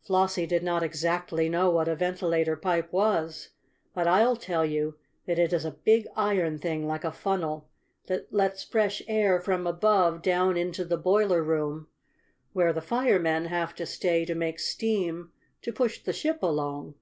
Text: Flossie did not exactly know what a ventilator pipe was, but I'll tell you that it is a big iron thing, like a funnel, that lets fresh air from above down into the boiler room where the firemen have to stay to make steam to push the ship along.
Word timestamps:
Flossie 0.00 0.46
did 0.46 0.62
not 0.62 0.84
exactly 0.84 1.48
know 1.48 1.68
what 1.68 1.88
a 1.88 1.96
ventilator 1.96 2.54
pipe 2.54 2.92
was, 2.92 3.48
but 3.92 4.06
I'll 4.06 4.36
tell 4.36 4.64
you 4.64 4.96
that 5.26 5.40
it 5.40 5.52
is 5.52 5.64
a 5.64 5.72
big 5.72 6.06
iron 6.14 6.56
thing, 6.60 6.86
like 6.86 7.02
a 7.02 7.10
funnel, 7.10 7.68
that 8.06 8.32
lets 8.32 8.62
fresh 8.62 9.02
air 9.08 9.40
from 9.40 9.66
above 9.66 10.22
down 10.22 10.56
into 10.56 10.84
the 10.84 10.96
boiler 10.96 11.42
room 11.42 11.88
where 12.52 12.72
the 12.72 12.80
firemen 12.80 13.46
have 13.46 13.74
to 13.74 13.84
stay 13.84 14.24
to 14.26 14.36
make 14.36 14.60
steam 14.60 15.32
to 15.62 15.72
push 15.72 16.00
the 16.00 16.12
ship 16.12 16.44
along. 16.44 16.94